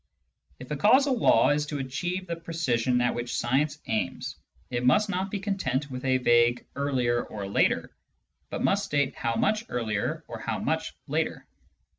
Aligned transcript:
If 0.57 0.71
a 0.71 0.75
causal 0.77 1.19
law 1.19 1.51
is 1.51 1.67
to 1.67 1.77
achieve 1.77 2.25
the 2.25 2.35
precision 2.35 3.01
at 3.01 3.13
which 3.13 3.35
science 3.35 3.77
aims, 3.85 4.35
it 4.71 4.83
must 4.83 5.09
not 5.09 5.29
be 5.29 5.39
content 5.39 5.91
with 5.91 6.03
a 6.05 6.17
vague 6.17 6.65
earlier 6.75 7.23
or 7.25 7.43
latery 7.43 7.89
but 8.49 8.63
must 8.63 8.83
state 8.83 9.13
how 9.13 9.35
much 9.35 9.65
earlier 9.69 10.23
or 10.27 10.39
how 10.39 10.57
much 10.57 10.95
later. 11.05 11.45